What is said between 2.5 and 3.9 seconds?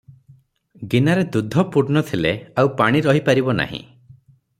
ଆଉ ପାଣି ରହି ପାରିବ ନାହିଁ।